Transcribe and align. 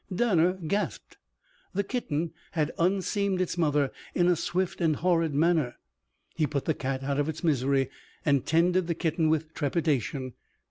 Danner 0.11 0.53
gasped. 0.65 1.17
The 1.75 1.83
kitten 1.83 2.31
had 2.53 2.71
unseamed 2.79 3.39
its 3.39 3.55
mother 3.55 3.91
in 4.15 4.27
a 4.29 4.35
swift 4.35 4.81
and 4.81 4.95
horrid 4.95 5.35
manner. 5.35 5.75
He 6.33 6.47
put 6.47 6.65
the 6.65 6.73
cat 6.73 7.03
out 7.03 7.19
of 7.19 7.29
its 7.29 7.43
misery 7.43 7.87
and 8.25 8.43
tended 8.43 8.87
the 8.87 8.95
kitten 8.95 9.29
with 9.29 9.53
trepidation. 9.53 10.33